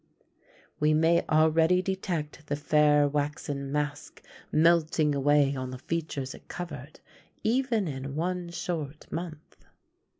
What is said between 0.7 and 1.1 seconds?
"We